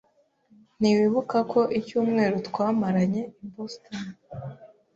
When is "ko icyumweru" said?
1.51-2.35